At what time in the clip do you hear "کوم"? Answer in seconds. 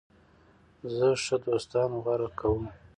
2.39-2.63